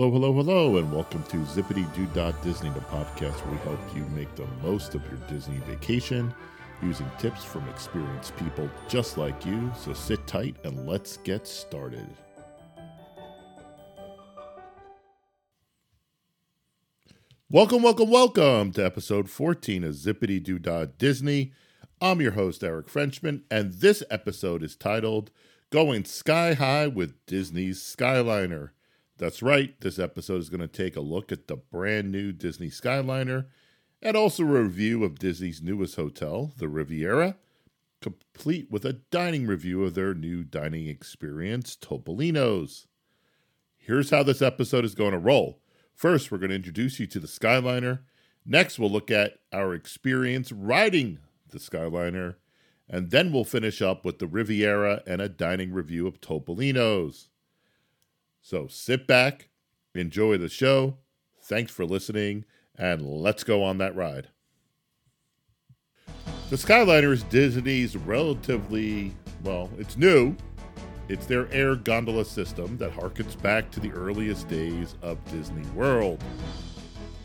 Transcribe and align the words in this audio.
Hello, 0.00 0.12
hello, 0.12 0.32
hello, 0.32 0.76
and 0.76 0.92
welcome 0.92 1.24
to 1.24 1.38
Zippity 1.38 1.84
Doo 1.92 2.06
Disney, 2.44 2.70
the 2.70 2.78
podcast 2.82 3.44
where 3.44 3.50
we 3.50 3.58
help 3.62 3.96
you 3.96 4.04
make 4.14 4.32
the 4.36 4.46
most 4.62 4.94
of 4.94 5.02
your 5.06 5.18
Disney 5.28 5.58
vacation 5.66 6.32
using 6.80 7.10
tips 7.18 7.42
from 7.42 7.68
experienced 7.68 8.36
people 8.36 8.70
just 8.86 9.18
like 9.18 9.44
you. 9.44 9.72
So 9.76 9.92
sit 9.92 10.24
tight 10.24 10.54
and 10.62 10.86
let's 10.86 11.16
get 11.16 11.48
started. 11.48 12.06
Welcome, 17.50 17.82
welcome, 17.82 18.08
welcome 18.08 18.70
to 18.74 18.86
episode 18.86 19.28
14 19.28 19.82
of 19.82 19.94
Zippity 19.94 20.40
Doo 20.40 20.60
Disney. 20.96 21.54
I'm 22.00 22.20
your 22.20 22.32
host, 22.32 22.62
Eric 22.62 22.88
Frenchman, 22.88 23.42
and 23.50 23.72
this 23.72 24.04
episode 24.12 24.62
is 24.62 24.76
titled 24.76 25.32
Going 25.70 26.04
Sky 26.04 26.54
High 26.54 26.86
with 26.86 27.26
Disney's 27.26 27.80
Skyliner. 27.82 28.70
That's 29.18 29.42
right, 29.42 29.78
this 29.80 29.98
episode 29.98 30.40
is 30.40 30.48
going 30.48 30.60
to 30.60 30.68
take 30.68 30.94
a 30.94 31.00
look 31.00 31.32
at 31.32 31.48
the 31.48 31.56
brand 31.56 32.12
new 32.12 32.30
Disney 32.30 32.68
Skyliner 32.68 33.46
and 34.00 34.16
also 34.16 34.44
a 34.44 34.62
review 34.62 35.02
of 35.02 35.18
Disney's 35.18 35.60
newest 35.60 35.96
hotel, 35.96 36.52
the 36.56 36.68
Riviera, 36.68 37.34
complete 38.00 38.70
with 38.70 38.84
a 38.84 38.92
dining 38.92 39.44
review 39.44 39.82
of 39.82 39.94
their 39.94 40.14
new 40.14 40.44
dining 40.44 40.86
experience, 40.86 41.76
Topolino's. 41.76 42.86
Here's 43.76 44.10
how 44.10 44.22
this 44.22 44.40
episode 44.40 44.84
is 44.84 44.94
going 44.94 45.12
to 45.12 45.18
roll. 45.18 45.58
First, 45.96 46.30
we're 46.30 46.38
going 46.38 46.50
to 46.50 46.56
introduce 46.56 47.00
you 47.00 47.08
to 47.08 47.18
the 47.18 47.26
Skyliner. 47.26 48.00
Next, 48.46 48.78
we'll 48.78 48.88
look 48.88 49.10
at 49.10 49.40
our 49.52 49.74
experience 49.74 50.52
riding 50.52 51.18
the 51.48 51.58
Skyliner. 51.58 52.36
And 52.88 53.10
then 53.10 53.32
we'll 53.32 53.42
finish 53.42 53.82
up 53.82 54.04
with 54.04 54.20
the 54.20 54.28
Riviera 54.28 55.02
and 55.08 55.20
a 55.20 55.28
dining 55.28 55.72
review 55.72 56.06
of 56.06 56.20
Topolino's. 56.20 57.30
So 58.48 58.66
sit 58.66 59.06
back, 59.06 59.50
enjoy 59.94 60.38
the 60.38 60.48
show. 60.48 60.96
Thanks 61.42 61.70
for 61.70 61.84
listening, 61.84 62.46
and 62.78 63.02
let's 63.02 63.44
go 63.44 63.62
on 63.62 63.76
that 63.76 63.94
ride. 63.94 64.28
The 66.48 66.56
Skyliner 66.56 67.12
is 67.12 67.24
Disney's 67.24 67.94
relatively, 67.94 69.14
well, 69.44 69.68
it's 69.76 69.98
new, 69.98 70.34
it's 71.10 71.26
their 71.26 71.52
air 71.52 71.76
gondola 71.76 72.24
system 72.24 72.78
that 72.78 72.90
harkens 72.90 73.38
back 73.42 73.70
to 73.72 73.80
the 73.80 73.92
earliest 73.92 74.48
days 74.48 74.94
of 75.02 75.22
Disney 75.30 75.66
World. 75.72 76.24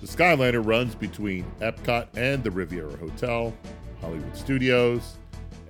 The 0.01 0.07
Skyliner 0.07 0.61
runs 0.61 0.93
between 0.93 1.45
Epcot 1.61 2.09
and 2.17 2.43
the 2.43 2.51
Riviera 2.51 2.97
Hotel, 2.97 3.53
Hollywood 4.01 4.35
Studios, 4.35 5.19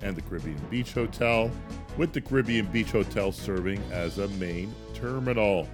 and 0.02 0.16
the 0.16 0.22
Caribbean 0.22 0.60
Beach 0.70 0.92
Hotel, 0.92 1.50
with 1.96 2.12
the 2.12 2.20
Caribbean 2.20 2.66
Beach 2.66 2.90
Hotel 2.90 3.32
serving 3.32 3.82
as 3.92 4.18
a 4.18 4.28
main 4.28 4.74
terminal. 4.94 5.68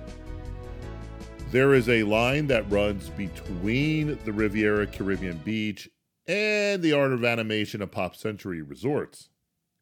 There 1.51 1.75
is 1.75 1.89
a 1.89 2.05
line 2.05 2.47
that 2.47 2.71
runs 2.71 3.09
between 3.11 4.19
the 4.25 4.33
Riviera 4.33 4.87
Caribbean 4.87 5.39
Beach 5.39 5.91
and 6.27 6.81
the 6.81 6.93
Art 6.93 7.13
of 7.13 7.25
Animation 7.25 7.83
of 7.83 7.91
Pop 7.91 8.15
Century 8.15 8.63
Resorts. 8.63 9.31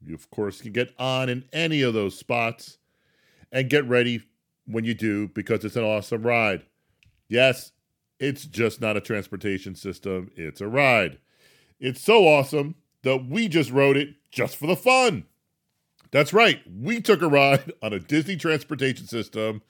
You, 0.00 0.14
of 0.14 0.30
course, 0.30 0.62
can 0.62 0.72
get 0.72 0.94
on 0.98 1.28
in 1.28 1.44
any 1.52 1.82
of 1.82 1.92
those 1.92 2.18
spots 2.18 2.78
and 3.52 3.68
get 3.68 3.86
ready 3.86 4.22
when 4.66 4.84
you 4.84 4.94
do 4.94 5.28
because 5.28 5.64
it's 5.64 5.76
an 5.76 5.84
awesome 5.84 6.22
ride. 6.22 6.62
Yes, 7.28 7.72
it's 8.18 8.46
just 8.46 8.80
not 8.80 8.96
a 8.96 9.00
transportation 9.00 9.74
system, 9.74 10.30
it's 10.36 10.60
a 10.60 10.68
ride. 10.68 11.18
It's 11.78 12.02
so 12.02 12.26
awesome 12.26 12.76
that 13.08 13.26
we 13.26 13.48
just 13.48 13.70
rode 13.70 13.96
it 13.96 14.16
just 14.30 14.56
for 14.56 14.66
the 14.66 14.76
fun. 14.76 15.24
That's 16.10 16.32
right, 16.32 16.60
we 16.70 17.00
took 17.00 17.22
a 17.22 17.28
ride 17.28 17.72
on 17.82 17.92
a 17.92 17.98
Disney 17.98 18.36
transportation 18.36 19.06
system 19.06 19.62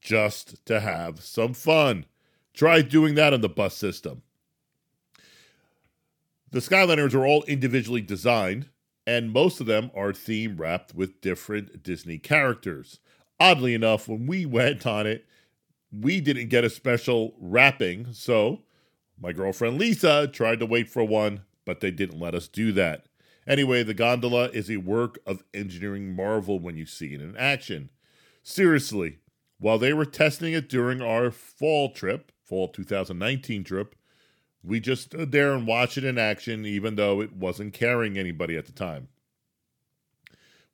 just 0.00 0.64
to 0.66 0.80
have 0.80 1.22
some 1.22 1.54
fun. 1.54 2.04
Try 2.52 2.82
doing 2.82 3.14
that 3.14 3.32
on 3.32 3.40
the 3.40 3.48
bus 3.48 3.74
system. 3.74 4.22
The 6.50 6.60
Skyliners 6.60 7.14
are 7.14 7.26
all 7.26 7.42
individually 7.44 8.02
designed 8.02 8.68
and 9.06 9.32
most 9.32 9.60
of 9.60 9.66
them 9.66 9.90
are 9.94 10.12
theme 10.12 10.56
wrapped 10.56 10.94
with 10.94 11.20
different 11.20 11.82
Disney 11.82 12.18
characters. 12.18 13.00
Oddly 13.40 13.74
enough, 13.74 14.08
when 14.08 14.26
we 14.26 14.46
went 14.46 14.86
on 14.86 15.06
it, 15.06 15.26
we 15.90 16.20
didn't 16.20 16.48
get 16.48 16.64
a 16.64 16.70
special 16.70 17.34
wrapping, 17.38 18.12
so 18.12 18.62
my 19.20 19.32
girlfriend 19.32 19.78
Lisa 19.78 20.28
tried 20.28 20.60
to 20.60 20.66
wait 20.66 20.88
for 20.88 21.04
one, 21.04 21.42
but 21.64 21.80
they 21.80 21.90
didn't 21.90 22.20
let 22.20 22.34
us 22.34 22.48
do 22.48 22.72
that. 22.72 23.06
Anyway, 23.46 23.82
the 23.82 23.94
gondola 23.94 24.48
is 24.48 24.70
a 24.70 24.78
work 24.78 25.18
of 25.26 25.44
engineering 25.52 26.14
marvel 26.14 26.58
when 26.58 26.76
you 26.76 26.86
see 26.86 27.14
it 27.14 27.20
in 27.20 27.36
action. 27.36 27.90
Seriously, 28.42 29.18
while 29.58 29.78
they 29.78 29.92
were 29.92 30.04
testing 30.04 30.52
it 30.52 30.68
during 30.68 31.00
our 31.00 31.30
fall 31.30 31.90
trip, 31.90 32.32
fall 32.42 32.68
2019 32.68 33.64
trip, 33.64 33.94
we 34.62 34.80
just 34.80 35.02
stood 35.02 35.30
there 35.30 35.52
and 35.52 35.66
watched 35.66 35.98
it 35.98 36.04
in 36.04 36.18
action, 36.18 36.64
even 36.64 36.96
though 36.96 37.20
it 37.20 37.34
wasn't 37.34 37.74
carrying 37.74 38.16
anybody 38.16 38.56
at 38.56 38.66
the 38.66 38.72
time. 38.72 39.08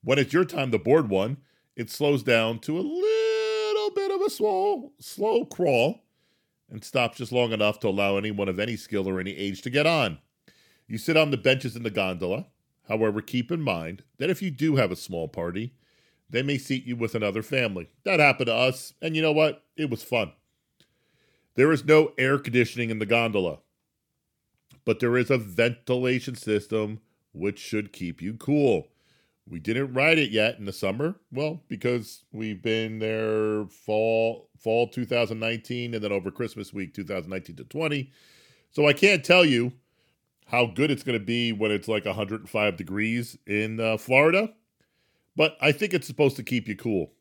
When 0.02 0.18
it's 0.18 0.32
your 0.32 0.44
time 0.44 0.70
to 0.70 0.78
board 0.78 1.10
one, 1.10 1.38
it 1.76 1.90
slows 1.90 2.22
down 2.22 2.60
to 2.60 2.78
a 2.78 2.80
little 2.80 3.90
bit 3.90 4.10
of 4.10 4.20
a 4.22 4.30
slow, 4.30 4.92
slow 5.00 5.44
crawl 5.44 6.02
and 6.70 6.84
stops 6.84 7.18
just 7.18 7.32
long 7.32 7.52
enough 7.52 7.80
to 7.80 7.88
allow 7.88 8.16
anyone 8.16 8.48
of 8.48 8.60
any 8.60 8.76
skill 8.76 9.08
or 9.08 9.18
any 9.18 9.36
age 9.36 9.60
to 9.62 9.70
get 9.70 9.86
on. 9.86 10.18
You 10.90 10.98
sit 10.98 11.16
on 11.16 11.30
the 11.30 11.36
benches 11.36 11.76
in 11.76 11.82
the 11.82 11.90
gondola. 11.90 12.46
However, 12.88 13.22
keep 13.22 13.50
in 13.50 13.62
mind 13.62 14.02
that 14.18 14.28
if 14.28 14.42
you 14.42 14.50
do 14.50 14.76
have 14.76 14.90
a 14.90 14.96
small 14.96 15.28
party, 15.28 15.74
they 16.28 16.42
may 16.42 16.58
seat 16.58 16.84
you 16.84 16.96
with 16.96 17.14
another 17.14 17.42
family. 17.42 17.88
That 18.04 18.20
happened 18.20 18.48
to 18.48 18.54
us, 18.54 18.92
and 19.00 19.16
you 19.16 19.22
know 19.22 19.32
what? 19.32 19.64
It 19.76 19.88
was 19.88 20.02
fun. 20.02 20.32
There 21.54 21.72
is 21.72 21.84
no 21.84 22.12
air 22.18 22.38
conditioning 22.38 22.90
in 22.90 22.98
the 22.98 23.06
gondola 23.06 23.58
but 24.84 25.00
there 25.00 25.16
is 25.16 25.30
a 25.30 25.38
ventilation 25.38 26.34
system 26.34 27.00
which 27.32 27.58
should 27.58 27.92
keep 27.92 28.20
you 28.20 28.34
cool. 28.34 28.88
We 29.48 29.58
didn't 29.58 29.94
ride 29.94 30.18
it 30.18 30.30
yet 30.30 30.58
in 30.58 30.64
the 30.64 30.72
summer. 30.72 31.16
Well, 31.32 31.62
because 31.68 32.24
we've 32.32 32.62
been 32.62 32.98
there 32.98 33.66
fall 33.66 34.48
fall 34.58 34.88
2019 34.88 35.94
and 35.94 36.04
then 36.04 36.12
over 36.12 36.30
Christmas 36.30 36.72
week 36.72 36.94
2019 36.94 37.56
to 37.56 37.64
20. 37.64 38.10
So 38.70 38.86
I 38.86 38.92
can't 38.92 39.24
tell 39.24 39.44
you 39.44 39.72
how 40.50 40.66
good 40.66 40.90
it's 40.90 41.04
going 41.04 41.18
to 41.18 41.24
be 41.24 41.52
when 41.52 41.70
it's 41.70 41.86
like 41.86 42.04
105 42.04 42.76
degrees 42.76 43.38
in 43.46 43.78
uh, 43.78 43.96
Florida, 43.96 44.52
but 45.36 45.56
I 45.60 45.70
think 45.70 45.94
it's 45.94 46.08
supposed 46.08 46.34
to 46.36 46.42
keep 46.42 46.66
you 46.66 46.74
cool. 46.74 47.12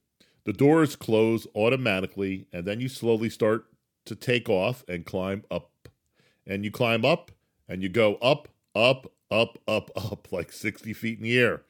The 0.45 0.53
doors 0.53 0.95
close 0.95 1.45
automatically 1.55 2.47
and 2.51 2.65
then 2.65 2.79
you 2.79 2.89
slowly 2.89 3.29
start 3.29 3.65
to 4.05 4.15
take 4.15 4.49
off 4.49 4.83
and 4.87 5.05
climb 5.05 5.43
up. 5.51 5.69
And 6.47 6.65
you 6.65 6.71
climb 6.71 7.05
up 7.05 7.29
and 7.67 7.83
you 7.83 7.89
go 7.89 8.15
up, 8.15 8.47
up, 8.73 9.11
up, 9.29 9.59
up, 9.67 9.91
up, 9.95 10.27
like 10.31 10.51
60 10.51 10.91
feet 10.93 11.19
in 11.19 11.23
the 11.23 11.37
air. 11.37 11.61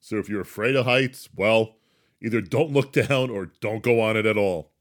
So 0.00 0.16
if 0.16 0.28
you're 0.28 0.40
afraid 0.40 0.74
of 0.74 0.86
heights, 0.86 1.28
well, 1.36 1.76
either 2.20 2.40
don't 2.40 2.72
look 2.72 2.92
down 2.92 3.30
or 3.30 3.52
don't 3.60 3.82
go 3.84 4.00
on 4.00 4.16
it 4.16 4.26
at 4.26 4.36
all. 4.36 4.72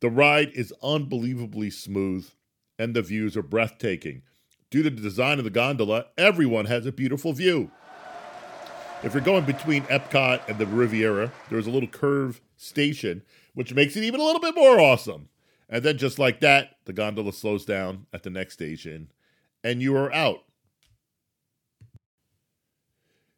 The 0.00 0.08
ride 0.08 0.52
is 0.54 0.72
unbelievably 0.82 1.68
smooth 1.68 2.30
and 2.78 2.94
the 2.96 3.02
views 3.02 3.36
are 3.36 3.42
breathtaking. 3.42 4.22
Due 4.70 4.82
to 4.82 4.90
the 4.90 5.00
design 5.00 5.38
of 5.38 5.44
the 5.44 5.50
gondola, 5.50 6.06
everyone 6.18 6.66
has 6.66 6.86
a 6.86 6.92
beautiful 6.92 7.32
view. 7.32 7.70
If 9.02 9.12
you're 9.12 9.22
going 9.22 9.44
between 9.44 9.82
Epcot 9.84 10.48
and 10.48 10.58
the 10.58 10.66
Riviera, 10.66 11.30
there's 11.50 11.66
a 11.66 11.70
little 11.70 11.88
curve 11.88 12.40
station, 12.56 13.22
which 13.52 13.74
makes 13.74 13.96
it 13.96 14.04
even 14.04 14.20
a 14.20 14.24
little 14.24 14.40
bit 14.40 14.54
more 14.54 14.80
awesome. 14.80 15.28
And 15.68 15.84
then, 15.84 15.98
just 15.98 16.18
like 16.18 16.40
that, 16.40 16.76
the 16.84 16.92
gondola 16.92 17.32
slows 17.32 17.64
down 17.64 18.06
at 18.12 18.22
the 18.22 18.30
next 18.30 18.54
station 18.54 19.10
and 19.64 19.80
you 19.80 19.96
are 19.96 20.12
out. 20.12 20.44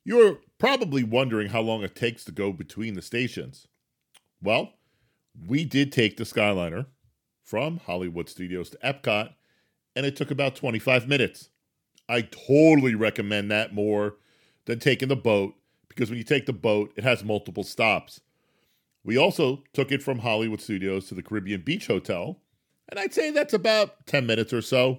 You're 0.04 0.38
probably 0.58 1.04
wondering 1.04 1.48
how 1.48 1.60
long 1.62 1.82
it 1.82 1.94
takes 1.94 2.24
to 2.24 2.32
go 2.32 2.52
between 2.52 2.94
the 2.94 3.02
stations. 3.02 3.68
Well, 4.42 4.74
we 5.46 5.64
did 5.64 5.92
take 5.92 6.16
the 6.16 6.24
Skyliner 6.24 6.86
from 7.42 7.78
Hollywood 7.78 8.28
Studios 8.28 8.70
to 8.70 8.78
Epcot, 8.78 9.34
and 9.96 10.04
it 10.04 10.14
took 10.14 10.30
about 10.30 10.54
25 10.54 11.08
minutes. 11.08 11.48
I 12.08 12.20
totally 12.20 12.94
recommend 12.94 13.50
that 13.50 13.74
more 13.74 14.16
than 14.66 14.78
taking 14.78 15.08
the 15.08 15.16
boat 15.16 15.54
because 15.88 16.10
when 16.10 16.18
you 16.18 16.24
take 16.24 16.44
the 16.44 16.52
boat, 16.52 16.92
it 16.94 17.02
has 17.02 17.24
multiple 17.24 17.64
stops. 17.64 18.20
We 19.02 19.16
also 19.16 19.64
took 19.72 19.90
it 19.90 20.02
from 20.02 20.18
Hollywood 20.18 20.60
Studios 20.60 21.08
to 21.08 21.14
the 21.14 21.22
Caribbean 21.22 21.62
Beach 21.62 21.86
Hotel, 21.86 22.38
and 22.88 23.00
I'd 23.00 23.14
say 23.14 23.30
that's 23.30 23.54
about 23.54 24.06
10 24.06 24.26
minutes 24.26 24.52
or 24.52 24.60
so. 24.60 24.98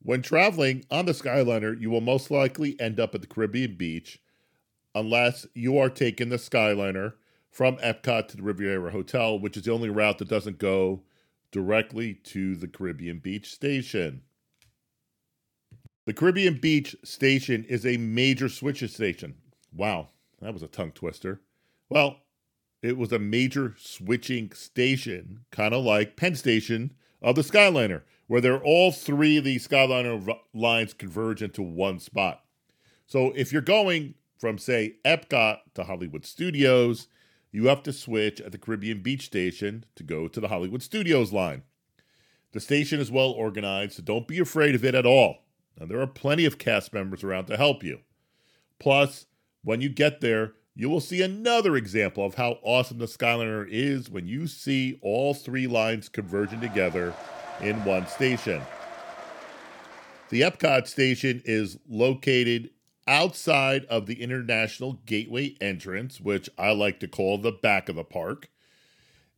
When 0.00 0.22
traveling 0.22 0.84
on 0.90 1.06
the 1.06 1.12
Skyliner, 1.12 1.78
you 1.78 1.90
will 1.90 2.00
most 2.00 2.30
likely 2.30 2.80
end 2.80 2.98
up 2.98 3.14
at 3.14 3.20
the 3.20 3.26
Caribbean 3.26 3.76
beach 3.76 4.20
unless 4.94 5.46
you 5.54 5.78
are 5.78 5.90
taking 5.90 6.30
the 6.30 6.36
Skyliner 6.36 7.14
from 7.50 7.76
Epcot 7.76 8.28
to 8.28 8.36
the 8.36 8.42
Riviera 8.42 8.90
Hotel, 8.90 9.38
which 9.38 9.56
is 9.56 9.64
the 9.64 9.72
only 9.72 9.90
route 9.90 10.18
that 10.18 10.28
doesn't 10.28 10.58
go 10.58 11.02
directly 11.52 12.14
to 12.14 12.56
the 12.56 12.66
Caribbean 12.66 13.20
Beach 13.20 13.52
station. 13.52 14.22
The 16.06 16.12
Caribbean 16.12 16.58
Beach 16.58 16.96
station 17.04 17.64
is 17.68 17.86
a 17.86 17.96
major 17.96 18.48
switches 18.48 18.94
station. 18.94 19.36
Wow, 19.72 20.08
that 20.40 20.52
was 20.52 20.62
a 20.62 20.68
tongue 20.68 20.90
twister. 20.90 21.40
Well, 21.88 22.16
it 22.82 22.98
was 22.98 23.12
a 23.12 23.18
major 23.18 23.74
switching 23.78 24.50
station, 24.52 25.44
kind 25.52 25.72
of 25.72 25.84
like 25.84 26.16
Penn 26.16 26.34
Station 26.34 26.94
of 27.22 27.36
the 27.36 27.42
Skyliner, 27.42 28.02
where 28.26 28.40
they're 28.40 28.62
all 28.62 28.90
three 28.90 29.36
of 29.36 29.44
these 29.44 29.68
Skyliner 29.68 30.36
lines 30.52 30.92
converge 30.92 31.42
into 31.42 31.62
one 31.62 32.00
spot. 32.00 32.42
So 33.06 33.32
if 33.36 33.52
you're 33.52 33.62
going 33.62 34.14
from, 34.38 34.58
say, 34.58 34.96
Epcot 35.04 35.58
to 35.74 35.84
Hollywood 35.84 36.24
Studios, 36.24 37.06
you 37.52 37.66
have 37.66 37.82
to 37.84 37.92
switch 37.92 38.40
at 38.40 38.50
the 38.50 38.58
Caribbean 38.58 39.02
Beach 39.02 39.26
Station 39.26 39.84
to 39.94 40.02
go 40.02 40.26
to 40.26 40.40
the 40.40 40.48
Hollywood 40.48 40.82
Studios 40.82 41.32
line. 41.32 41.62
The 42.52 42.60
station 42.60 42.98
is 42.98 43.10
well 43.10 43.30
organized, 43.30 43.94
so 43.94 44.02
don't 44.02 44.26
be 44.26 44.38
afraid 44.38 44.74
of 44.74 44.84
it 44.84 44.94
at 44.94 45.06
all. 45.06 45.44
And 45.78 45.90
there 45.90 46.00
are 46.00 46.06
plenty 46.06 46.44
of 46.44 46.58
cast 46.58 46.92
members 46.92 47.22
around 47.22 47.46
to 47.46 47.56
help 47.56 47.84
you. 47.84 48.00
Plus, 48.78 49.26
when 49.62 49.80
you 49.80 49.88
get 49.88 50.20
there, 50.20 50.54
you 50.74 50.88
will 50.88 51.00
see 51.00 51.20
another 51.20 51.76
example 51.76 52.24
of 52.24 52.34
how 52.34 52.58
awesome 52.62 52.98
the 52.98 53.06
Skyliner 53.06 53.66
is 53.68 54.10
when 54.10 54.26
you 54.26 54.46
see 54.46 54.98
all 55.02 55.34
three 55.34 55.66
lines 55.66 56.08
converging 56.08 56.60
together 56.60 57.14
in 57.60 57.84
one 57.84 58.06
station. 58.06 58.62
The 60.30 60.40
Epcot 60.40 60.86
station 60.86 61.42
is 61.44 61.78
located 61.86 62.70
outside 63.06 63.84
of 63.86 64.06
the 64.06 64.22
International 64.22 64.94
Gateway 65.06 65.56
entrance, 65.60 66.20
which 66.20 66.48
I 66.58 66.72
like 66.72 67.00
to 67.00 67.08
call 67.08 67.38
the 67.38 67.52
back 67.52 67.88
of 67.88 67.96
the 67.96 68.04
park. 68.04 68.48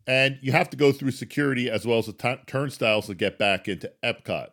And 0.06 0.38
you 0.42 0.52
have 0.52 0.68
to 0.70 0.76
go 0.76 0.92
through 0.92 1.12
security 1.12 1.70
as 1.70 1.86
well 1.86 1.98
as 1.98 2.06
the 2.06 2.12
t- 2.12 2.42
turnstiles 2.46 3.06
to 3.06 3.14
get 3.14 3.38
back 3.38 3.68
into 3.68 3.90
Epcot. 4.02 4.48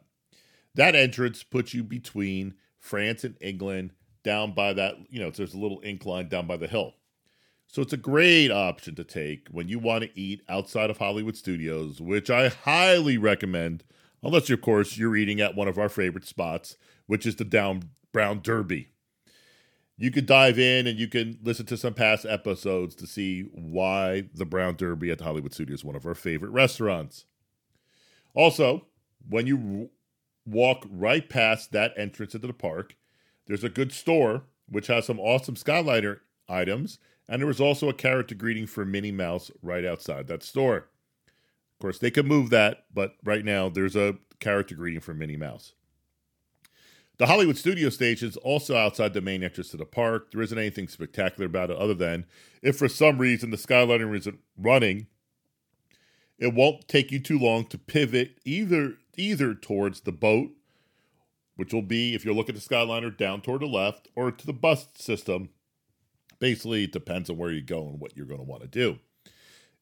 That 0.75 0.95
entrance 0.95 1.43
puts 1.43 1.73
you 1.73 1.83
between 1.83 2.53
France 2.79 3.23
and 3.23 3.35
England 3.41 3.91
down 4.23 4.53
by 4.53 4.73
that, 4.73 4.95
you 5.09 5.19
know, 5.19 5.29
there's 5.29 5.53
a 5.53 5.59
little 5.59 5.79
incline 5.79 6.29
down 6.29 6.47
by 6.47 6.57
the 6.57 6.67
hill. 6.67 6.93
So 7.67 7.81
it's 7.81 7.93
a 7.93 7.97
great 7.97 8.51
option 8.51 8.95
to 8.95 9.03
take 9.03 9.47
when 9.49 9.67
you 9.67 9.79
want 9.79 10.03
to 10.03 10.19
eat 10.19 10.41
outside 10.49 10.89
of 10.89 10.97
Hollywood 10.97 11.37
Studios, 11.37 12.01
which 12.01 12.29
I 12.29 12.49
highly 12.49 13.17
recommend, 13.17 13.83
unless, 14.21 14.49
of 14.49 14.61
course, 14.61 14.97
you're 14.97 15.15
eating 15.15 15.39
at 15.39 15.55
one 15.55 15.67
of 15.67 15.77
our 15.77 15.89
favorite 15.89 16.25
spots, 16.25 16.75
which 17.07 17.25
is 17.25 17.37
the 17.37 17.45
Down 17.45 17.89
Brown 18.11 18.41
Derby. 18.41 18.89
You 20.01 20.09
could 20.09 20.25
dive 20.25 20.57
in 20.57 20.87
and 20.87 20.97
you 20.97 21.07
can 21.07 21.37
listen 21.43 21.67
to 21.67 21.77
some 21.77 21.93
past 21.93 22.25
episodes 22.25 22.95
to 22.95 23.05
see 23.05 23.43
why 23.53 24.23
the 24.33 24.45
Brown 24.45 24.75
Derby 24.75 25.11
at 25.11 25.19
the 25.19 25.25
Hollywood 25.25 25.53
Studios 25.53 25.81
is 25.81 25.85
one 25.85 25.95
of 25.95 26.07
our 26.07 26.15
favorite 26.15 26.49
restaurants. 26.49 27.25
Also, 28.33 28.87
when 29.29 29.45
you 29.45 29.91
walk 30.43 30.87
right 30.89 31.29
past 31.29 31.71
that 31.73 31.93
entrance 31.95 32.33
into 32.33 32.47
the 32.47 32.53
park, 32.53 32.95
there's 33.45 33.63
a 33.63 33.69
good 33.69 33.91
store 33.91 34.45
which 34.67 34.87
has 34.87 35.05
some 35.05 35.19
awesome 35.19 35.53
Skyliner 35.53 36.21
items, 36.49 36.97
and 37.29 37.39
there 37.39 37.47
was 37.47 37.61
also 37.61 37.87
a 37.87 37.93
character 37.93 38.33
greeting 38.33 38.65
for 38.65 38.83
Minnie 38.83 39.11
Mouse 39.11 39.51
right 39.61 39.85
outside 39.85 40.25
that 40.25 40.41
store. 40.41 40.89
Of 41.27 41.79
course, 41.79 41.99
they 41.99 42.09
could 42.09 42.25
move 42.25 42.49
that, 42.49 42.85
but 42.91 43.17
right 43.23 43.45
now 43.45 43.69
there's 43.69 43.95
a 43.95 44.17
character 44.39 44.73
greeting 44.73 45.01
for 45.01 45.13
Minnie 45.13 45.37
Mouse. 45.37 45.73
The 47.21 47.27
Hollywood 47.27 47.55
Studio 47.55 47.89
Station 47.89 48.29
is 48.29 48.37
also 48.37 48.75
outside 48.75 49.13
the 49.13 49.21
main 49.21 49.43
entrance 49.43 49.69
to 49.69 49.77
the 49.77 49.85
park. 49.85 50.31
There 50.31 50.41
isn't 50.41 50.57
anything 50.57 50.87
spectacular 50.87 51.45
about 51.45 51.69
it 51.69 51.77
other 51.77 51.93
than 51.93 52.25
if 52.63 52.77
for 52.77 52.89
some 52.89 53.19
reason 53.19 53.51
the 53.51 53.57
Skyliner 53.57 54.17
isn't 54.17 54.39
running, 54.57 55.05
it 56.39 56.55
won't 56.55 56.87
take 56.87 57.11
you 57.11 57.19
too 57.19 57.37
long 57.37 57.65
to 57.65 57.77
pivot 57.77 58.39
either 58.43 58.95
either 59.17 59.53
towards 59.53 60.01
the 60.01 60.11
boat 60.11 60.49
which 61.57 61.71
will 61.71 61.83
be, 61.83 62.15
if 62.15 62.25
you 62.25 62.33
look 62.33 62.49
at 62.49 62.55
the 62.55 62.61
Skyliner, 62.61 63.15
down 63.15 63.41
toward 63.41 63.61
the 63.61 63.67
left, 63.67 64.07
or 64.15 64.31
to 64.31 64.45
the 64.47 64.51
bus 64.51 64.87
system. 64.95 65.49
Basically, 66.39 66.85
it 66.85 66.91
depends 66.91 67.29
on 67.29 67.37
where 67.37 67.51
you 67.51 67.61
go 67.61 67.87
and 67.87 67.99
what 67.99 68.17
you're 68.17 68.25
going 68.25 68.39
to 68.39 68.49
want 68.49 68.63
to 68.63 68.67
do. 68.67 68.97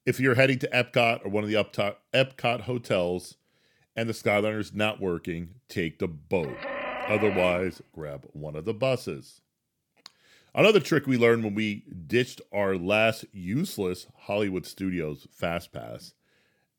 If 0.06 0.20
you're 0.20 0.36
heading 0.36 0.60
to 0.60 0.68
Epcot 0.68 1.26
or 1.26 1.30
one 1.30 1.46
of 1.46 1.50
the 1.50 1.96
Epcot 2.14 2.62
hotels 2.64 3.36
and 3.96 4.10
the 4.10 4.14
Skyliner 4.14 4.60
is 4.60 4.74
not 4.74 5.00
working, 5.00 5.52
take 5.70 6.00
the 6.00 6.10
boat. 6.10 6.58
Otherwise, 7.10 7.82
grab 7.92 8.26
one 8.34 8.56
of 8.56 8.66
the 8.66 8.74
buses. 8.74 9.42
Another 10.54 10.80
trick 10.80 11.08
we 11.08 11.18
learned 11.18 11.44
when 11.44 11.56
we 11.56 11.84
ditched 12.08 12.42
our 12.54 12.76
last 12.76 13.26
useless 13.32 14.08
Hollywood 14.22 14.66
Studios 14.66 15.28
Fast 15.32 15.72
Pass 15.72 16.14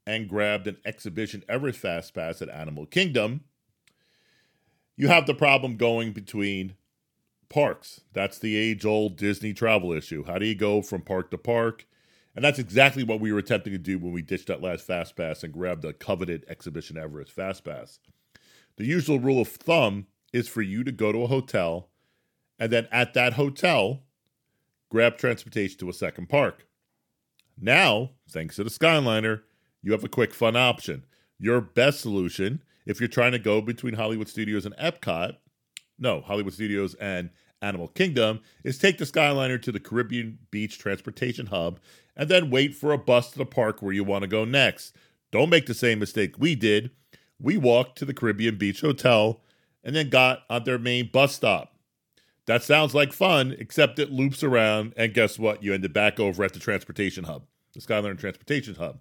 and 0.07 0.29
grabbed 0.29 0.67
an 0.67 0.79
Expedition 0.85 1.45
Everest 1.49 1.79
Fast 1.79 2.15
Pass 2.15 2.41
at 2.41 2.49
Animal 2.49 2.87
Kingdom 2.87 3.43
you 5.01 5.09
have 5.09 5.25
the 5.25 5.33
problem 5.33 5.79
going 5.79 6.13
between 6.13 6.75
parks. 7.49 8.03
That's 8.13 8.39
the 8.39 8.55
age 8.55 8.85
old 8.85 9.17
Disney 9.17 9.55
travel 9.55 9.95
issue. 9.95 10.25
How 10.27 10.37
do 10.37 10.45
you 10.45 10.55
go 10.55 10.83
from 10.83 11.01
park 11.01 11.31
to 11.31 11.39
park? 11.39 11.87
And 12.37 12.45
that's 12.45 12.59
exactly 12.59 13.03
what 13.03 13.19
we 13.19 13.33
were 13.33 13.39
attempting 13.39 13.73
to 13.73 13.79
do 13.79 13.99
when 13.99 14.13
we 14.13 14.21
ditched 14.21 14.49
that 14.49 14.61
last 14.61 14.87
Fast 14.87 15.17
Pass 15.17 15.43
and 15.43 15.55
grabbed 15.55 15.81
the 15.81 15.95
coveted 15.95 16.45
Expedition 16.49 16.99
Everest 16.99 17.33
Fast 17.33 17.65
Pass. 17.65 17.99
The 18.77 18.85
usual 18.85 19.19
rule 19.19 19.41
of 19.41 19.49
thumb 19.49 20.07
is 20.33 20.49
for 20.49 20.63
you 20.63 20.85
to 20.85 20.93
go 20.93 21.13
to 21.13 21.23
a 21.23 21.29
hotel 21.29 21.91
and 22.61 22.71
then 22.71 22.87
at 22.93 23.15
that 23.15 23.33
hotel, 23.33 24.03
grab 24.91 25.17
transportation 25.17 25.79
to 25.79 25.89
a 25.89 25.95
second 25.95 26.29
park. 26.29 26.67
Now, 27.59 28.11
thanks 28.29 28.57
to 28.57 28.65
the 28.65 28.71
Skyliner, 28.71 29.43
you 29.83 29.93
have 29.93 30.05
a 30.05 30.09
quick, 30.09 30.35
fun 30.35 30.57
option. 30.57 31.05
Your 31.39 31.63
best 31.63 32.01
solution 32.01 32.63
if 32.87 33.01
you're 33.01 33.09
trying 33.09 33.33
to 33.33 33.39
go 33.39 33.61
between 33.61 33.95
Hollywood 33.95 34.29
Studios 34.29 34.67
and 34.67 34.77
Epcot, 34.77 35.37
no, 35.99 36.21
Hollywood 36.23 36.55
Studios 36.55 36.95
and 36.95 37.31
Animal 37.63 37.89
Kingdom, 37.89 38.41
is 38.65 38.79
take 38.79 38.99
the 38.99 39.05
Skyliner 39.05 39.61
to 39.63 39.71
the 39.71 39.81
Caribbean 39.81 40.39
Beach 40.51 40.79
Transportation 40.79 41.47
Hub 41.47 41.79
and 42.17 42.29
then 42.29 42.51
wait 42.51 42.75
for 42.75 42.93
a 42.93 42.99
bus 42.99 43.31
to 43.33 43.39
the 43.39 43.47
park 43.47 43.81
where 43.81 43.93
you 43.93 44.03
want 44.03 44.23
to 44.23 44.29
go 44.29 44.45
next. 44.45 44.97
Don't 45.31 45.51
make 45.51 45.67
the 45.67 45.75
same 45.75 45.99
mistake 45.99 46.35
we 46.39 46.55
did. 46.55 46.91
We 47.39 47.57
walked 47.57 47.97
to 47.99 48.05
the 48.05 48.15
Caribbean 48.15 48.57
Beach 48.57 48.81
Hotel 48.81 49.41
and 49.83 49.95
then 49.95 50.11
got 50.11 50.43
on 50.49 50.65
their 50.65 50.79
main 50.79 51.11
bus 51.11 51.35
stop. 51.35 51.75
That 52.47 52.63
sounds 52.63 52.95
like 52.95 53.13
fun, 53.13 53.55
except 53.59 53.99
it 53.99 54.11
loops 54.11 54.43
around, 54.43 54.95
and 54.97 55.15
guess 55.15 55.39
what? 55.39 55.63
You 55.63 55.73
ended 55.73 55.93
back 55.93 56.19
over 56.19 56.43
at 56.43 56.53
the 56.53 56.59
transportation 56.59 57.25
hub, 57.25 57.45
the 57.75 57.81
Skyliner 57.81 58.19
Transportation 58.19 58.75
Hub. 58.75 59.01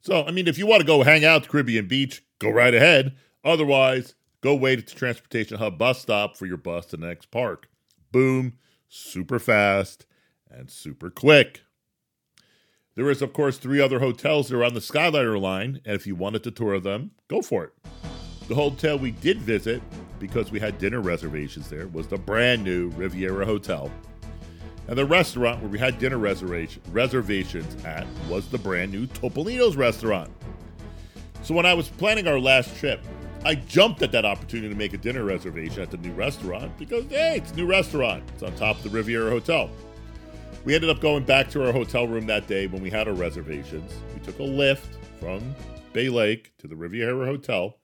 So, 0.00 0.24
I 0.24 0.30
mean, 0.30 0.48
if 0.48 0.58
you 0.58 0.66
want 0.66 0.80
to 0.80 0.86
go 0.86 1.02
hang 1.02 1.24
out 1.24 1.36
at 1.36 1.42
the 1.44 1.48
Caribbean 1.50 1.86
Beach, 1.86 2.24
go 2.38 2.50
right 2.50 2.74
ahead. 2.74 3.16
Otherwise, 3.44 4.14
go 4.40 4.54
wait 4.54 4.78
at 4.78 4.86
the 4.86 4.94
Transportation 4.94 5.58
Hub 5.58 5.78
bus 5.78 6.00
stop 6.00 6.36
for 6.36 6.46
your 6.46 6.56
bus 6.56 6.86
to 6.86 6.96
the 6.96 7.06
next 7.06 7.30
park. 7.30 7.68
Boom, 8.10 8.54
super 8.88 9.38
fast 9.38 10.06
and 10.50 10.70
super 10.70 11.10
quick. 11.10 11.62
There 12.96 13.08
is, 13.08 13.22
of 13.22 13.32
course, 13.32 13.58
three 13.58 13.80
other 13.80 14.00
hotels 14.00 14.48
that 14.48 14.56
are 14.56 14.64
on 14.64 14.74
the 14.74 14.80
Skyliner 14.80 15.40
line, 15.40 15.80
and 15.84 15.94
if 15.94 16.06
you 16.06 16.16
wanted 16.16 16.42
to 16.44 16.50
tour 16.50 16.80
them, 16.80 17.12
go 17.28 17.40
for 17.40 17.64
it. 17.64 17.72
The 18.48 18.56
hotel 18.56 18.98
we 18.98 19.12
did 19.12 19.38
visit, 19.38 19.80
because 20.20 20.52
we 20.52 20.60
had 20.60 20.78
dinner 20.78 21.00
reservations 21.00 21.68
there, 21.68 21.88
was 21.88 22.06
the 22.06 22.18
brand 22.18 22.62
new 22.62 22.90
Riviera 22.90 23.44
Hotel. 23.44 23.90
And 24.86 24.96
the 24.96 25.04
restaurant 25.04 25.60
where 25.60 25.70
we 25.70 25.78
had 25.78 25.98
dinner 25.98 26.18
reservation, 26.18 26.82
reservations 26.92 27.84
at 27.84 28.06
was 28.28 28.48
the 28.48 28.58
brand 28.58 28.92
new 28.92 29.06
Topolino's 29.06 29.76
restaurant. 29.76 30.30
So 31.42 31.54
when 31.54 31.66
I 31.66 31.74
was 31.74 31.88
planning 31.88 32.28
our 32.28 32.38
last 32.38 32.76
trip, 32.76 33.00
I 33.44 33.54
jumped 33.54 34.02
at 34.02 34.12
that 34.12 34.26
opportunity 34.26 34.68
to 34.68 34.74
make 34.74 34.92
a 34.92 34.98
dinner 34.98 35.24
reservation 35.24 35.80
at 35.82 35.90
the 35.90 35.96
new 35.96 36.12
restaurant 36.12 36.76
because, 36.78 37.06
hey, 37.06 37.38
it's 37.38 37.52
a 37.52 37.56
new 37.56 37.66
restaurant. 37.66 38.22
It's 38.34 38.42
on 38.42 38.54
top 38.54 38.76
of 38.76 38.82
the 38.82 38.90
Riviera 38.90 39.30
Hotel. 39.30 39.70
We 40.64 40.74
ended 40.74 40.90
up 40.90 41.00
going 41.00 41.24
back 41.24 41.48
to 41.50 41.64
our 41.64 41.72
hotel 41.72 42.06
room 42.06 42.26
that 42.26 42.46
day 42.46 42.66
when 42.66 42.82
we 42.82 42.90
had 42.90 43.08
our 43.08 43.14
reservations. 43.14 43.90
We 44.14 44.20
took 44.20 44.38
a 44.40 44.42
lift 44.42 44.98
from 45.18 45.54
Bay 45.94 46.10
Lake 46.10 46.52
to 46.58 46.68
the 46.68 46.76
Riviera 46.76 47.24
Hotel. 47.24 47.78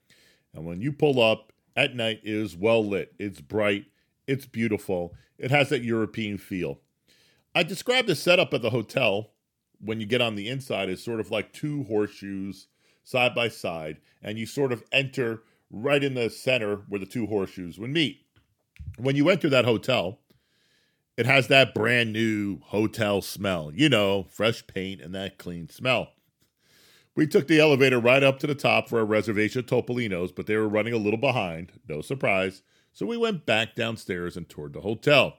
And 0.54 0.66
when 0.66 0.82
you 0.82 0.92
pull 0.92 1.22
up 1.22 1.52
at 1.76 1.94
night, 1.94 2.20
is 2.22 2.56
well 2.56 2.84
lit. 2.84 3.14
It's 3.18 3.40
bright. 3.40 3.86
It's 4.26 4.46
beautiful. 4.46 5.14
It 5.38 5.50
has 5.50 5.68
that 5.68 5.82
European 5.82 6.38
feel. 6.38 6.80
I 7.54 7.62
described 7.62 8.08
the 8.08 8.14
setup 8.14 8.52
of 8.52 8.62
the 8.62 8.70
hotel 8.70 9.30
when 9.80 10.00
you 10.00 10.06
get 10.06 10.20
on 10.22 10.34
the 10.34 10.48
inside 10.48 10.88
as 10.88 11.02
sort 11.02 11.20
of 11.20 11.30
like 11.30 11.52
two 11.52 11.84
horseshoes 11.84 12.68
side 13.04 13.34
by 13.34 13.48
side, 13.48 13.98
and 14.22 14.38
you 14.38 14.46
sort 14.46 14.72
of 14.72 14.82
enter 14.90 15.42
right 15.70 16.02
in 16.02 16.14
the 16.14 16.30
center 16.30 16.82
where 16.88 17.00
the 17.00 17.06
two 17.06 17.26
horseshoes 17.26 17.78
would 17.78 17.90
meet. 17.90 18.22
When 18.98 19.16
you 19.16 19.28
enter 19.28 19.48
that 19.48 19.64
hotel, 19.64 20.18
it 21.16 21.26
has 21.26 21.48
that 21.48 21.74
brand 21.74 22.12
new 22.12 22.58
hotel 22.60 23.22
smell, 23.22 23.70
you 23.74 23.88
know, 23.88 24.24
fresh 24.24 24.66
paint 24.66 25.00
and 25.00 25.14
that 25.14 25.38
clean 25.38 25.68
smell. 25.68 26.08
We 27.16 27.26
took 27.26 27.48
the 27.48 27.58
elevator 27.58 27.98
right 27.98 28.22
up 28.22 28.38
to 28.40 28.46
the 28.46 28.54
top 28.54 28.90
for 28.90 28.98
our 28.98 29.06
reservation 29.06 29.60
at 29.60 29.66
Topolino's, 29.66 30.32
but 30.32 30.46
they 30.46 30.54
were 30.54 30.68
running 30.68 30.92
a 30.92 30.98
little 30.98 31.18
behind, 31.18 31.72
no 31.88 32.02
surprise. 32.02 32.62
So 32.92 33.06
we 33.06 33.16
went 33.16 33.46
back 33.46 33.74
downstairs 33.74 34.36
and 34.36 34.46
toured 34.46 34.74
the 34.74 34.82
hotel. 34.82 35.38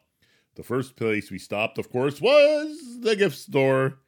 The 0.55 0.63
first 0.63 0.95
place 0.95 1.29
we 1.29 1.37
stopped, 1.37 1.77
of 1.77 1.91
course, 1.91 2.19
was 2.19 2.99
the 3.01 3.15
gift 3.15 3.37
store, 3.37 3.99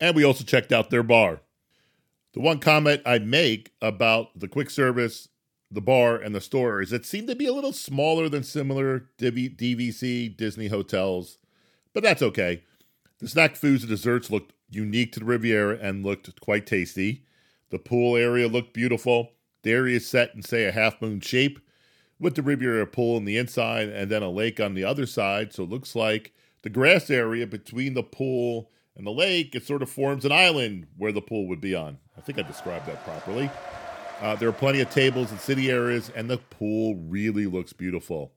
and 0.00 0.16
we 0.16 0.24
also 0.24 0.42
checked 0.42 0.72
out 0.72 0.90
their 0.90 1.04
bar. 1.04 1.42
The 2.34 2.40
one 2.40 2.58
comment 2.58 3.02
I'd 3.06 3.26
make 3.26 3.70
about 3.80 4.38
the 4.38 4.48
quick 4.48 4.68
service, 4.68 5.28
the 5.70 5.80
bar, 5.80 6.16
and 6.16 6.34
the 6.34 6.40
store 6.40 6.82
is 6.82 6.92
it 6.92 7.06
seemed 7.06 7.28
to 7.28 7.36
be 7.36 7.46
a 7.46 7.52
little 7.52 7.72
smaller 7.72 8.28
than 8.28 8.42
similar 8.42 9.08
DVC 9.18 10.36
Disney 10.36 10.66
hotels, 10.66 11.38
but 11.94 12.02
that's 12.02 12.20
okay. 12.20 12.64
The 13.20 13.28
snack 13.28 13.54
foods 13.54 13.84
and 13.84 13.90
desserts 13.90 14.28
looked 14.28 14.52
unique 14.70 15.12
to 15.12 15.20
the 15.20 15.26
Riviera 15.26 15.78
and 15.80 16.04
looked 16.04 16.40
quite 16.40 16.66
tasty. 16.66 17.24
The 17.70 17.78
pool 17.78 18.16
area 18.16 18.48
looked 18.48 18.72
beautiful. 18.72 19.32
The 19.62 19.72
area 19.72 19.96
is 19.96 20.06
set 20.06 20.34
in, 20.34 20.42
say, 20.42 20.64
a 20.64 20.72
half 20.72 21.00
moon 21.00 21.20
shape 21.20 21.58
with 22.18 22.34
the 22.34 22.42
Riviera 22.42 22.86
pool 22.86 23.16
on 23.16 23.24
the 23.24 23.36
inside 23.36 23.88
and 23.88 24.10
then 24.10 24.22
a 24.22 24.30
lake 24.30 24.60
on 24.60 24.74
the 24.74 24.84
other 24.84 25.06
side. 25.06 25.52
So 25.52 25.64
it 25.64 25.70
looks 25.70 25.94
like 25.94 26.32
the 26.62 26.70
grass 26.70 27.10
area 27.10 27.46
between 27.46 27.94
the 27.94 28.02
pool 28.02 28.70
and 28.96 29.06
the 29.06 29.10
lake, 29.10 29.54
it 29.54 29.66
sort 29.66 29.82
of 29.82 29.90
forms 29.90 30.24
an 30.24 30.32
island 30.32 30.86
where 30.96 31.12
the 31.12 31.20
pool 31.20 31.46
would 31.48 31.60
be 31.60 31.74
on. 31.74 31.98
I 32.16 32.22
think 32.22 32.38
I 32.38 32.42
described 32.42 32.86
that 32.86 33.04
properly. 33.04 33.50
Uh, 34.22 34.34
there 34.36 34.48
are 34.48 34.52
plenty 34.52 34.80
of 34.80 34.88
tables 34.90 35.30
and 35.30 35.38
city 35.38 35.70
areas, 35.70 36.10
and 36.16 36.30
the 36.30 36.38
pool 36.38 36.96
really 36.96 37.46
looks 37.46 37.74
beautiful. 37.74 38.32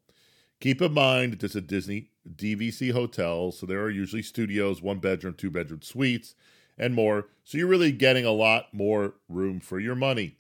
Keep 0.60 0.82
in 0.82 0.94
mind 0.94 1.40
this 1.40 1.52
is 1.52 1.56
a 1.56 1.62
Disney 1.62 2.10
DVC 2.36 2.92
hotels. 2.92 3.60
so 3.60 3.66
there 3.66 3.82
are 3.82 3.90
usually 3.90 4.22
studios, 4.22 4.82
one 4.82 5.00
bedroom, 5.00 5.34
two 5.34 5.50
bedroom 5.50 5.82
suites, 5.82 6.36
and 6.78 6.94
more. 6.94 7.28
So 7.44 7.58
you're 7.58 7.68
really 7.68 7.92
getting 7.92 8.26
a 8.26 8.32
lot 8.32 8.74
more 8.74 9.16
room 9.28 9.60
for 9.60 9.80
your 9.80 9.96
money. 9.96 10.38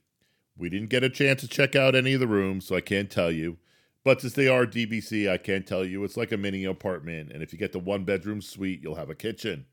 We 0.57 0.69
didn't 0.69 0.89
get 0.89 1.03
a 1.03 1.09
chance 1.09 1.41
to 1.41 1.47
check 1.47 1.75
out 1.75 1.95
any 1.95 2.13
of 2.13 2.19
the 2.19 2.27
rooms, 2.27 2.65
so 2.65 2.75
I 2.75 2.81
can't 2.81 3.09
tell 3.09 3.31
you. 3.31 3.57
But 4.03 4.21
since 4.21 4.33
they 4.33 4.47
are 4.47 4.65
DVC, 4.65 5.29
I 5.29 5.37
can 5.37 5.63
tell 5.63 5.83
you 5.83 6.03
it's 6.03 6.17
like 6.17 6.31
a 6.31 6.37
mini 6.37 6.65
apartment. 6.65 7.31
And 7.31 7.43
if 7.43 7.51
you 7.51 7.59
get 7.59 7.73
the 7.73 7.79
one 7.79 8.05
bedroom 8.05 8.41
suite, 8.41 8.81
you'll 8.81 8.95
have 8.95 9.09
a 9.09 9.15
kitchen. 9.15 9.65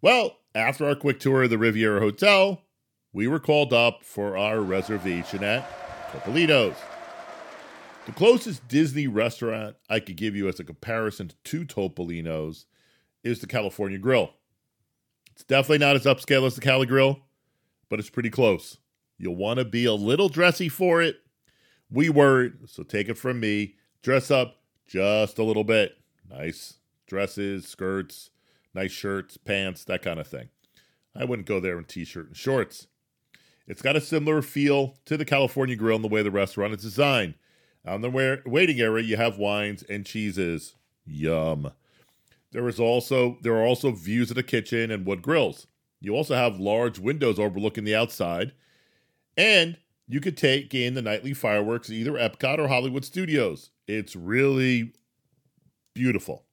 Well, 0.00 0.38
after 0.54 0.86
our 0.86 0.94
quick 0.94 1.20
tour 1.20 1.44
of 1.44 1.50
the 1.50 1.58
Riviera 1.58 2.00
Hotel, 2.00 2.62
we 3.12 3.26
were 3.26 3.40
called 3.40 3.72
up 3.72 4.04
for 4.04 4.36
our 4.36 4.60
reservation 4.60 5.42
at 5.42 5.68
Topolino's. 6.12 6.76
The 8.08 8.14
closest 8.14 8.66
Disney 8.68 9.06
restaurant 9.06 9.76
I 9.90 10.00
could 10.00 10.16
give 10.16 10.34
you 10.34 10.48
as 10.48 10.58
a 10.58 10.64
comparison 10.64 11.30
to 11.44 11.66
Topolino's 11.66 12.64
is 13.22 13.40
the 13.40 13.46
California 13.46 13.98
Grill. 13.98 14.30
It's 15.32 15.44
definitely 15.44 15.84
not 15.84 15.94
as 15.94 16.04
upscale 16.04 16.46
as 16.46 16.54
the 16.54 16.62
Cali 16.62 16.86
Grill, 16.86 17.20
but 17.90 17.98
it's 17.98 18.08
pretty 18.08 18.30
close. 18.30 18.78
You'll 19.18 19.36
want 19.36 19.58
to 19.58 19.66
be 19.66 19.84
a 19.84 19.92
little 19.92 20.30
dressy 20.30 20.70
for 20.70 21.02
it. 21.02 21.16
We 21.90 22.08
weren't, 22.08 22.70
so 22.70 22.82
take 22.82 23.10
it 23.10 23.18
from 23.18 23.40
me. 23.40 23.74
Dress 24.00 24.30
up 24.30 24.56
just 24.86 25.38
a 25.38 25.44
little 25.44 25.62
bit. 25.62 25.98
Nice 26.30 26.78
dresses, 27.06 27.68
skirts, 27.68 28.30
nice 28.72 28.90
shirts, 28.90 29.36
pants, 29.36 29.84
that 29.84 30.00
kind 30.00 30.18
of 30.18 30.26
thing. 30.26 30.48
I 31.14 31.26
wouldn't 31.26 31.46
go 31.46 31.60
there 31.60 31.76
in 31.76 31.84
t 31.84 32.06
shirt 32.06 32.28
and 32.28 32.36
shorts. 32.36 32.86
It's 33.66 33.82
got 33.82 33.96
a 33.96 34.00
similar 34.00 34.40
feel 34.40 34.94
to 35.04 35.18
the 35.18 35.26
California 35.26 35.76
Grill 35.76 35.96
in 35.96 36.02
the 36.02 36.08
way 36.08 36.22
the 36.22 36.30
restaurant 36.30 36.72
is 36.72 36.80
designed. 36.80 37.34
On 37.88 38.02
the 38.02 38.42
waiting 38.46 38.80
area, 38.80 39.04
you 39.04 39.16
have 39.16 39.38
wines 39.38 39.82
and 39.88 40.04
cheeses. 40.04 40.74
Yum. 41.06 41.72
There 42.52 42.68
is 42.68 42.78
also 42.78 43.38
there 43.42 43.54
are 43.54 43.64
also 43.64 43.90
views 43.92 44.30
of 44.30 44.36
the 44.36 44.42
kitchen 44.42 44.90
and 44.90 45.06
wood 45.06 45.22
grills. 45.22 45.66
You 46.00 46.14
also 46.14 46.34
have 46.34 46.60
large 46.60 46.98
windows 46.98 47.38
overlooking 47.38 47.84
the 47.84 47.94
outside, 47.94 48.52
and 49.36 49.76
you 50.06 50.20
could 50.20 50.36
take 50.36 50.74
in 50.74 50.94
the 50.94 51.02
nightly 51.02 51.34
fireworks 51.34 51.90
either 51.90 52.12
Epcot 52.12 52.58
or 52.58 52.68
Hollywood 52.68 53.04
Studios. 53.04 53.70
It's 53.86 54.14
really 54.14 54.92
beautiful. 55.94 56.44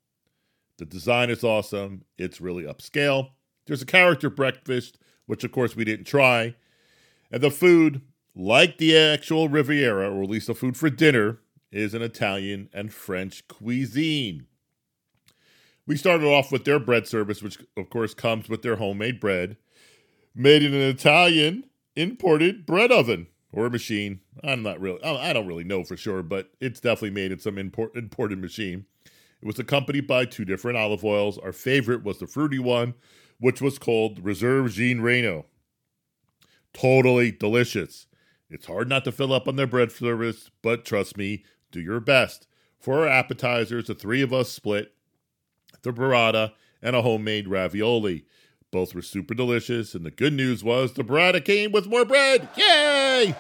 The 0.77 0.85
design 0.85 1.29
is 1.29 1.43
awesome. 1.43 2.03
It's 2.17 2.41
really 2.41 2.63
upscale. 2.63 3.29
There's 3.65 3.81
a 3.81 3.85
character 3.85 4.29
breakfast, 4.29 4.97
which 5.25 5.43
of 5.43 5.51
course 5.51 5.75
we 5.75 5.85
didn't 5.85 6.05
try, 6.05 6.55
and 7.31 7.41
the 7.41 7.51
food 7.51 8.01
like 8.35 8.77
the 8.77 8.97
actual 8.97 9.47
Riviera, 9.47 10.11
or 10.11 10.23
at 10.23 10.29
least 10.29 10.47
the 10.47 10.53
food 10.53 10.75
for 10.75 10.89
dinner, 10.89 11.39
is 11.71 11.93
an 11.93 12.01
Italian 12.01 12.69
and 12.73 12.93
French 12.93 13.47
cuisine. 13.47 14.45
We 15.87 15.97
started 15.97 16.25
off 16.25 16.51
with 16.51 16.65
their 16.65 16.79
bread 16.79 17.07
service, 17.07 17.41
which 17.41 17.59
of 17.77 17.89
course 17.89 18.13
comes 18.13 18.49
with 18.49 18.61
their 18.61 18.77
homemade 18.77 19.19
bread, 19.19 19.57
made 20.33 20.63
in 20.63 20.73
an 20.73 20.81
Italian 20.81 21.65
imported 21.95 22.65
bread 22.65 22.91
oven 22.91 23.27
or 23.53 23.69
machine. 23.69 24.19
I'm 24.43 24.63
not 24.63 24.79
really, 24.81 25.01
I 25.03 25.31
don't 25.31 25.47
really 25.47 25.63
know 25.63 25.83
for 25.83 25.95
sure, 25.95 26.23
but 26.23 26.49
it's 26.59 26.79
definitely 26.79 27.11
made 27.11 27.31
in 27.31 27.39
some 27.39 27.57
import, 27.57 27.95
imported 27.95 28.39
machine. 28.39 28.85
It 29.41 29.45
was 29.45 29.59
accompanied 29.59 30.07
by 30.07 30.25
two 30.25 30.43
different 30.43 30.77
olive 30.77 31.05
oils. 31.05 31.37
Our 31.37 31.53
favorite 31.53 32.03
was 32.03 32.19
the 32.19 32.27
fruity 32.27 32.59
one, 32.59 32.95
which 33.39 33.61
was 33.61 33.77
called 33.77 34.23
Reserve 34.25 34.71
Jean 34.71 35.01
Reno. 35.01 35.45
Totally 36.73 37.31
delicious. 37.31 38.07
It's 38.49 38.67
hard 38.67 38.87
not 38.87 39.03
to 39.05 39.11
fill 39.11 39.33
up 39.33 39.47
on 39.47 39.55
their 39.55 39.67
bread 39.67 39.91
service, 39.91 40.51
but 40.61 40.85
trust 40.85 41.17
me, 41.17 41.43
do 41.71 41.81
your 41.81 41.99
best. 41.99 42.47
For 42.79 42.99
our 42.99 43.07
appetizers, 43.07 43.87
the 43.87 43.95
three 43.95 44.21
of 44.21 44.31
us 44.31 44.51
split 44.51 44.93
the 45.81 45.91
burrata 45.91 46.53
and 46.81 46.95
a 46.95 47.01
homemade 47.01 47.47
ravioli. 47.47 48.25
Both 48.71 48.93
were 48.93 49.01
super 49.01 49.33
delicious, 49.33 49.95
and 49.95 50.05
the 50.05 50.11
good 50.11 50.33
news 50.33 50.63
was 50.63 50.93
the 50.93 51.03
burrata 51.03 51.43
came 51.43 51.71
with 51.71 51.87
more 51.87 52.05
bread. 52.05 52.47
Yay! 52.55 53.35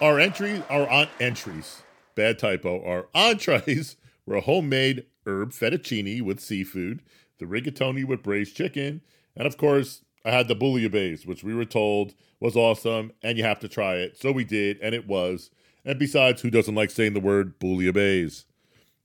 Our 0.00 0.18
entry, 0.18 0.62
our 0.68 0.88
on 0.88 1.08
entries, 1.20 1.82
bad 2.14 2.38
typo, 2.38 2.84
our 2.84 3.08
entrees 3.14 3.96
were 4.26 4.36
a 4.36 4.40
homemade 4.40 5.06
herb 5.26 5.52
fettuccine 5.52 6.22
with 6.22 6.40
seafood, 6.40 7.00
the 7.38 7.46
rigatoni 7.46 8.04
with 8.04 8.22
braised 8.22 8.56
chicken, 8.56 9.02
and 9.36 9.46
of 9.46 9.56
course, 9.56 10.02
I 10.24 10.30
had 10.30 10.48
the 10.48 10.56
bouillabaisse, 10.56 11.26
which 11.26 11.44
we 11.44 11.54
were 11.54 11.64
told 11.64 12.14
was 12.40 12.56
awesome 12.56 13.12
and 13.22 13.36
you 13.36 13.44
have 13.44 13.60
to 13.60 13.68
try 13.68 13.96
it. 13.96 14.16
So 14.18 14.32
we 14.32 14.44
did, 14.44 14.78
and 14.80 14.94
it 14.94 15.06
was. 15.06 15.50
And 15.84 15.98
besides, 15.98 16.40
who 16.40 16.50
doesn't 16.50 16.74
like 16.74 16.90
saying 16.90 17.12
the 17.12 17.20
word 17.20 17.60
bouillabaisse? 17.60 18.44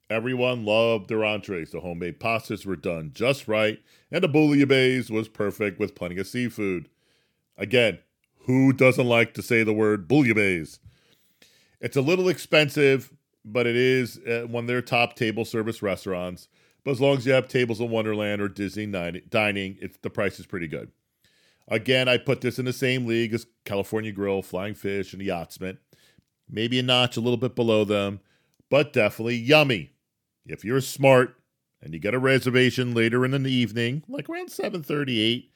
Everyone 0.10 0.66
loved 0.66 1.10
their 1.10 1.26
entrees. 1.26 1.72
The 1.72 1.82
homemade 1.82 2.20
pastas 2.20 2.66
were 2.66 2.76
done 2.76 3.12
just 3.14 3.48
right, 3.48 3.80
and 4.12 4.24
the 4.24 4.30
bouillabaisse 4.30 5.12
was 5.12 5.28
perfect 5.28 5.78
with 5.78 5.94
plenty 5.94 6.18
of 6.18 6.26
seafood. 6.26 6.90
Again, 7.58 8.00
who 8.46 8.72
doesn't 8.74 9.06
like 9.06 9.34
to 9.34 9.42
say 9.42 9.64
the 9.64 9.74
word 9.74 10.08
bouillabaisse? 10.08 10.80
It's 11.82 11.98
a 11.98 12.02
little 12.02 12.30
expensive, 12.30 13.14
but 13.46 13.68
it 13.68 13.76
is 13.76 14.20
one 14.48 14.64
of 14.64 14.68
their 14.68 14.82
top 14.82 15.16
table 15.16 15.46
service 15.46 15.82
restaurants. 15.82 16.48
But 16.84 16.92
as 16.92 17.02
long 17.02 17.18
as 17.18 17.26
you 17.26 17.34
have 17.34 17.48
tables 17.50 17.82
in 17.82 17.90
Wonderland 17.90 18.42
or 18.42 18.48
Disney 18.48 18.86
dining, 18.86 19.78
it's 19.82 19.98
the 19.98 20.10
price 20.10 20.40
is 20.40 20.46
pretty 20.46 20.68
good. 20.68 20.92
Again, 21.70 22.10
I 22.10 22.18
put 22.18 22.42
this 22.42 22.58
in 22.58 22.66
the 22.66 22.74
same 22.74 23.06
league 23.06 23.34
as 23.34 23.46
California 23.64 24.12
Grill, 24.12 24.42
Flying 24.42 24.74
Fish, 24.74 25.14
and 25.14 25.22
Yachtsman. 25.22 25.78
Maybe 26.50 26.80
a 26.80 26.84
notch 26.84 27.16
a 27.16 27.22
little 27.22 27.38
bit 27.38 27.56
below 27.56 27.86
them, 27.86 28.22
but 28.70 28.92
definitely 28.92 29.36
yummy. 29.36 29.92
If 30.48 30.66
you're 30.66 30.82
smart 30.82 31.36
and 31.80 31.94
you 31.94 32.00
get 32.00 32.16
a 32.16 32.20
reservation 32.20 32.96
later 32.96 33.24
in 33.24 33.32
the 33.44 33.52
evening, 33.52 34.04
like 34.08 34.28
around 34.28 34.50
7:38, 34.50 35.52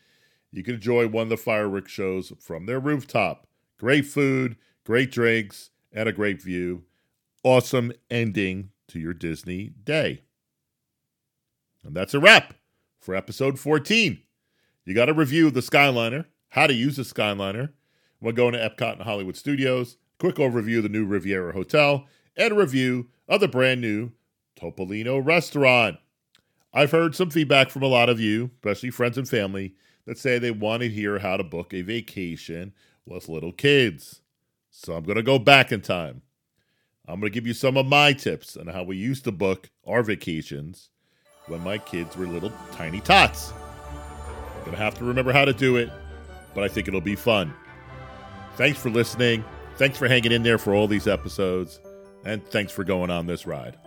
you 0.51 0.63
can 0.63 0.75
enjoy 0.75 1.07
one 1.07 1.23
of 1.23 1.29
the 1.29 1.37
fireworks 1.37 1.91
shows 1.91 2.31
from 2.39 2.67
their 2.67 2.79
rooftop. 2.79 3.47
Great 3.79 4.05
food, 4.05 4.55
great 4.83 5.11
drinks, 5.11 5.71
and 5.91 6.07
a 6.07 6.13
great 6.13 6.39
view. 6.39 6.83
Awesome 7.43 7.91
ending 8.11 8.69
to 8.87 8.99
your 8.99 9.15
Disney 9.15 9.73
day. 9.83 10.21
And 11.83 11.95
that's 11.95 12.13
a 12.13 12.19
wrap 12.19 12.53
for 12.99 13.15
episode 13.15 13.59
14. 13.59 14.21
You 14.85 14.93
got 14.93 15.05
to 15.05 15.13
review 15.13 15.47
of 15.47 15.53
the 15.53 15.61
Skyliner, 15.61 16.25
how 16.49 16.67
to 16.67 16.73
use 16.73 16.97
the 16.97 17.03
Skyliner 17.03 17.69
We're 18.19 18.33
going 18.33 18.53
to 18.53 18.59
Epcot 18.59 18.93
and 18.93 19.03
Hollywood 19.03 19.37
Studios, 19.37 19.97
quick 20.19 20.35
overview 20.35 20.77
of 20.77 20.83
the 20.83 20.89
new 20.89 21.05
Riviera 21.05 21.53
Hotel, 21.53 22.05
and 22.35 22.51
a 22.51 22.55
review 22.55 23.07
of 23.29 23.39
the 23.39 23.47
brand 23.47 23.79
new 23.79 24.11
Topolino 24.59 25.25
restaurant. 25.25 25.97
I've 26.73 26.91
heard 26.91 27.15
some 27.15 27.29
feedback 27.29 27.69
from 27.69 27.83
a 27.83 27.87
lot 27.87 28.09
of 28.09 28.19
you, 28.19 28.51
especially 28.55 28.89
friends 28.89 29.17
and 29.17 29.27
family, 29.27 29.75
that 30.05 30.17
say 30.17 30.37
they 30.37 30.51
want 30.51 30.81
to 30.81 30.89
hear 30.89 31.19
how 31.19 31.37
to 31.37 31.43
book 31.43 31.73
a 31.73 31.81
vacation 31.81 32.73
with 33.05 33.29
little 33.29 33.53
kids. 33.53 34.21
So 34.69 34.95
I'm 34.95 35.03
going 35.03 35.15
to 35.15 35.23
go 35.23 35.39
back 35.39 35.71
in 35.71 35.79
time. 35.79 36.23
I'm 37.07 37.21
going 37.21 37.31
to 37.31 37.33
give 37.33 37.47
you 37.47 37.53
some 37.53 37.77
of 37.77 37.85
my 37.85 38.11
tips 38.11 38.57
on 38.57 38.67
how 38.67 38.83
we 38.83 38.97
used 38.97 39.23
to 39.25 39.31
book 39.31 39.69
our 39.87 40.03
vacations 40.03 40.89
when 41.47 41.61
my 41.61 41.77
kids 41.77 42.17
were 42.17 42.27
little 42.27 42.51
tiny 42.73 42.99
tots. 42.99 43.53
Gonna 44.65 44.77
have 44.77 44.95
to 44.95 45.03
remember 45.03 45.33
how 45.33 45.45
to 45.45 45.53
do 45.53 45.77
it, 45.77 45.89
but 46.53 46.63
I 46.63 46.67
think 46.67 46.87
it'll 46.87 47.01
be 47.01 47.15
fun. 47.15 47.53
Thanks 48.55 48.79
for 48.79 48.89
listening. 48.89 49.43
Thanks 49.77 49.97
for 49.97 50.07
hanging 50.07 50.31
in 50.31 50.43
there 50.43 50.57
for 50.57 50.73
all 50.73 50.87
these 50.87 51.07
episodes. 51.07 51.79
And 52.25 52.45
thanks 52.47 52.71
for 52.71 52.83
going 52.83 53.09
on 53.09 53.27
this 53.27 53.45
ride. 53.45 53.77